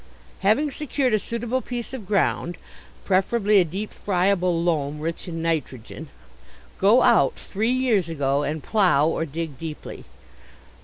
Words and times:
Having 0.39 0.71
secured 0.71 1.13
a 1.13 1.19
suitable 1.19 1.61
piece 1.61 1.93
of 1.93 2.07
ground, 2.07 2.57
preferably 3.05 3.59
a 3.59 3.63
deep 3.63 3.93
friable 3.93 4.63
loam 4.63 4.99
rich 4.99 5.27
in 5.27 5.43
nitrogen, 5.43 6.09
go 6.79 7.03
out 7.03 7.35
three 7.35 7.69
years 7.69 8.09
ago 8.09 8.41
and 8.41 8.63
plough 8.63 9.07
or 9.07 9.27
dig 9.27 9.59
deeply. 9.59 10.03